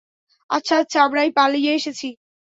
[0.49, 2.07] আচ্ছা আচ্ছা, আমরাই পালিয়ে এসেছি।